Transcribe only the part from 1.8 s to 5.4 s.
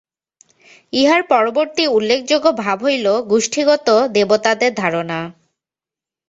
উল্লেখযোগ্য ভাব হইল গোষ্ঠীগত দেবতাদের ধারণা।